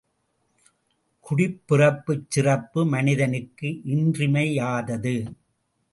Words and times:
குடிப்பிறப்புச் 1.25 2.25
சிறப்பு 2.29 2.85
மனிதனுக்கு 2.85 3.81
இன்றியமையாதது. 3.85 5.15